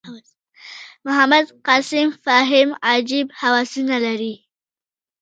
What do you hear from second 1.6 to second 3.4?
قسیم فهیم عجیب